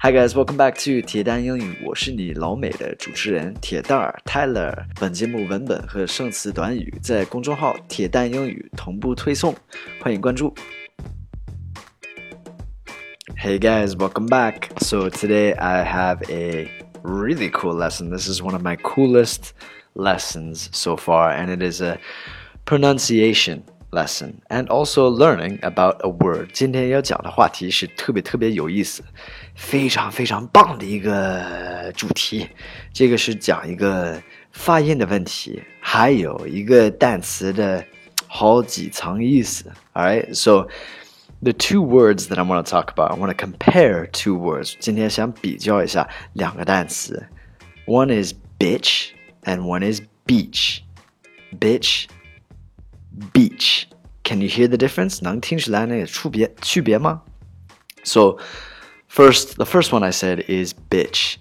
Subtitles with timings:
[0.00, 4.85] Hi guys, welcome back to 铁蛋英语，我是你老美的主持人铁蛋儿 Tyler。
[4.99, 9.55] 本节目文本和生词短语在公众号“铁蛋英语”同步推送，
[10.01, 10.53] 欢迎关注。
[13.37, 14.69] Hey guys, welcome back.
[14.79, 16.69] So today I have a
[17.03, 18.09] really cool lesson.
[18.09, 19.53] This is one of my coolest
[19.93, 21.97] lessons so far, and it is a
[22.65, 26.50] pronunciation lesson and also learning about a word.
[26.52, 29.02] 今天要讲的话题是特别特别有意思，
[29.54, 32.48] 非常非常棒的一个主题。
[32.92, 34.20] 这个是讲一个
[34.52, 37.84] 发音的问题，还有一个单词的
[38.26, 39.70] 好几层意思。
[39.94, 40.68] All right, so
[41.40, 43.12] the two words that I want to talk about.
[43.12, 44.74] I want to compare two words.
[44.78, 47.28] 今天想比较一下两个单词。
[47.86, 49.10] One is bitch
[49.44, 50.80] and one is beach.
[51.58, 52.06] Bitch,
[53.32, 53.88] beach.
[54.24, 55.22] Can you hear the difference?
[55.22, 57.22] 能听出来那个区别区别吗？
[58.02, 58.38] So
[59.08, 61.36] first, the first one I said is bitch.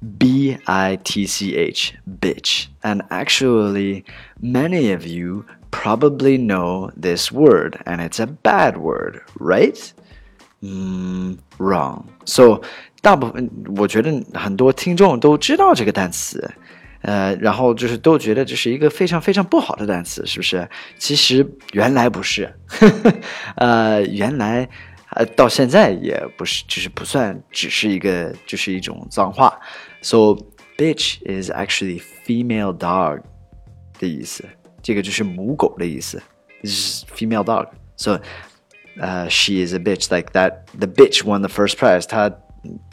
[0.00, 2.68] B I T C H, bitch.
[2.82, 4.04] And actually,
[4.40, 9.92] many of you probably know this word, and it's a bad word, right?
[10.62, 12.04] Mm, wrong.
[12.24, 12.62] So
[13.02, 16.48] 大部分我觉得很多听众都知道这个单词，
[17.02, 20.68] 呃，然后就是都觉得这是一个非常非常不好的单词，是不是？
[20.98, 22.52] 其实原来不是，
[23.56, 24.68] 呃，原来
[25.10, 29.58] 呃到现在也不是，就是不算只是一个就是一种脏话。
[30.02, 30.36] So
[30.76, 33.22] bitch is actually female dog
[33.98, 34.44] 的意思。
[34.80, 36.22] 这个就是母狗的意思，
[36.62, 37.68] is female dog.
[37.96, 38.20] So,
[39.00, 40.66] uh, she is a bitch like that.
[40.78, 42.06] The bitch won the first prize.
[42.06, 42.32] 她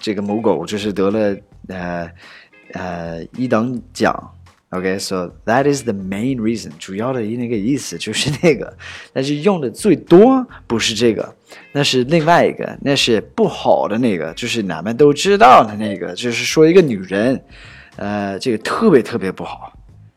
[0.00, 1.36] 这个母狗就是得了
[1.68, 2.10] 呃
[2.73, 4.35] 呃一等奖。
[4.69, 6.69] ，OK，so that is the main reason.
[6.77, 8.77] 主要的那个意思就是那个，
[9.11, 11.35] 但是用的最多不是这个，
[11.71, 17.43] 那是另外一个，那是不好的那个，就是咱们都知道的那个，就是说一个女人，
[17.95, 19.73] 呃，这个特别特别不好，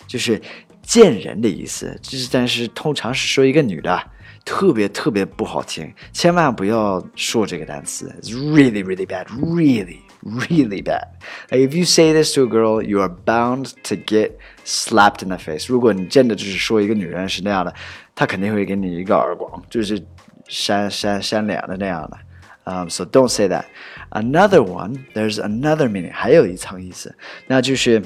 [0.06, 0.38] 就是
[0.82, 3.98] 贱人的意思，就是但是通常是说一个女的，
[4.44, 11.07] 特别特别不好听，千万不要说这个单词，It's really really bad，really really really bad.
[11.49, 15.29] Like if you say this to a girl, you are bound to get slapped in
[15.29, 15.67] the face.
[15.71, 17.73] 如果你真的就是说一个女人是那样的，
[18.15, 20.03] 她肯定会给你一个耳光，就是
[20.47, 22.17] 扇扇扇脸的那样的。
[22.65, 23.65] Um, so don't say that.
[24.09, 26.11] Another one, there's another meaning.
[26.11, 27.15] 还有一层意思，
[27.47, 28.01] 那就是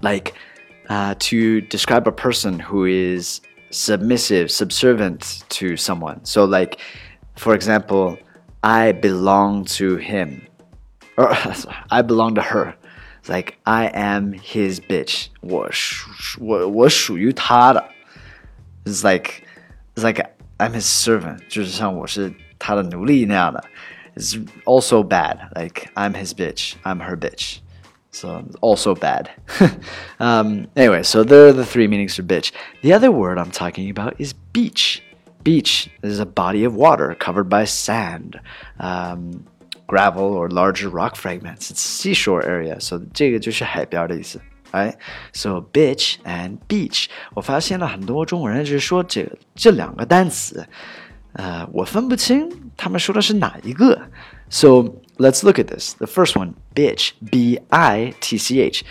[0.00, 0.32] like
[0.88, 6.18] uh, to describe a person who is submissive, subservient to someone.
[6.24, 6.78] So, like,
[7.36, 8.18] for example,
[8.60, 10.42] I belong to him,
[11.16, 11.34] or
[11.90, 12.74] I belong to her.
[13.20, 15.28] It's like I am his bitch.
[15.40, 15.68] 我
[16.38, 17.84] 我我属于他的.
[18.84, 19.44] It's like
[19.94, 20.24] it's like
[20.58, 21.40] I'm his servant.
[21.48, 23.62] 就是像我是他的奴隶那样的.
[24.16, 25.38] It's also bad.
[25.54, 26.74] Like I'm his bitch.
[26.84, 27.60] I'm her bitch.
[28.12, 29.30] So also bad.
[30.20, 32.52] um, anyway, so there are the three meanings for bitch.
[32.82, 35.02] The other word I'm talking about is beach.
[35.44, 38.40] Beach is a body of water covered by sand,
[38.78, 39.46] um,
[39.86, 41.70] gravel, or larger rock fragments.
[41.70, 44.40] It's a seashore area, so 这个就是海边的意思。
[44.72, 44.94] Right?
[45.32, 47.06] So bitch and beach.
[47.34, 50.64] 我发现了很多中国人就是说这个这两个单词，
[51.32, 54.00] 呃，我分不清他们说的是哪一个。
[54.48, 55.94] So let's look at this.
[55.94, 58.84] The first one, bitch, B I T C H.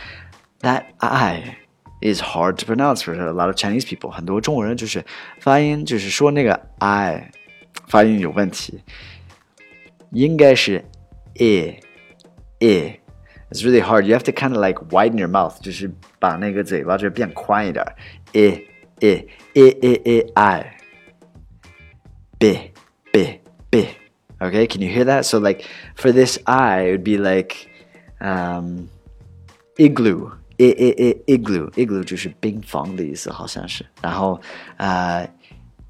[0.62, 1.58] That I
[2.02, 4.10] is hard to pronounce for a lot of Chinese people.
[4.10, 5.06] 很多中国人就是
[5.40, 7.32] 发音就是说那个 I
[7.88, 8.82] 发音有问题，
[10.14, 10.84] 应该是
[11.36, 11.80] i
[12.60, 14.04] i。It's really hard.
[14.06, 17.84] You have to kind of like widen your mouth，就是把那个嘴巴就变宽一点。
[18.34, 18.64] i
[19.00, 20.78] i i i i i
[22.38, 22.72] b
[23.12, 23.40] b
[23.72, 23.88] b
[24.40, 25.24] Okay, can you hear that?
[25.26, 27.68] So like for this I, it would be like
[28.22, 28.90] um,
[29.78, 30.32] igloo.
[30.60, 33.86] I, I, I, igloo igloo 就是冰房的意思，好像是。
[34.02, 34.40] 然后
[34.78, 35.28] 呃、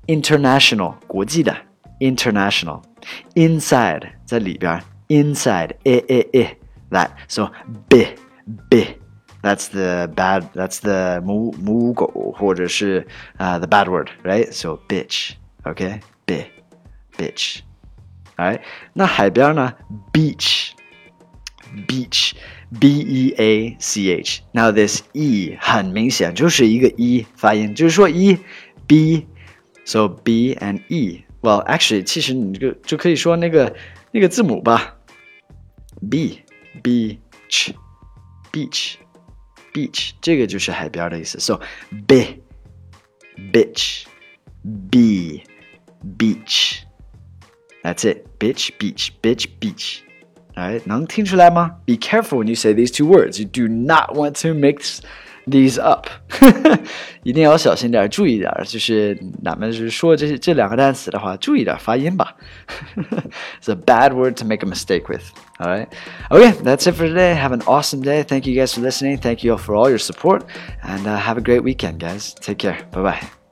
[0.07, 1.55] uh,，international 国际的
[1.99, 2.81] international
[3.35, 6.57] inside 在里边 inside i i i
[6.91, 7.51] that so
[7.87, 8.07] b
[8.69, 8.97] b
[9.41, 13.07] that's the bad that's the 母母狗或者是
[13.37, 15.31] 呃、uh, the bad word right so bitch
[15.63, 16.43] okay b
[17.17, 17.59] bitch
[18.35, 18.61] 哎，
[18.93, 19.73] 那海边呢？
[20.13, 28.37] beach，beach，b e a c h。Now this e 很明显就是一个 e 发音，就是说 e
[28.87, 31.25] b，so b and e。
[31.43, 33.75] Well, actually，其实你就就可以说那个
[34.11, 34.97] 那个字母吧，
[36.09, 36.41] b
[36.83, 37.73] beach
[38.51, 38.95] beach
[39.73, 41.39] beach，这个就是海边的意思。
[41.39, 41.61] So
[42.07, 42.41] b
[43.51, 44.03] bitch
[44.89, 45.43] b
[46.17, 48.27] beach。That's it.
[48.37, 49.99] Bitch, beach, bitch, beach.
[50.55, 51.77] Alright，能听出来吗？
[51.85, 53.39] Be careful when you say these two words.
[53.41, 54.99] You do not want to mix
[55.47, 56.07] these up，
[57.23, 58.51] 一定要小心点，注意点。
[58.65, 62.35] 就是咱们是说这这两个单词的话，注意点发音吧。
[63.61, 65.23] It's a bad word to make a mistake with.
[65.59, 65.87] All right.
[66.29, 67.35] Okay, that's it for today.
[67.35, 68.23] Have an awesome day.
[68.23, 69.17] Thank you guys for listening.
[69.17, 70.45] Thank you all for all your support,
[70.83, 72.33] and uh, have a great weekend, guys.
[72.33, 72.77] Take care.
[72.91, 73.42] Bye bye.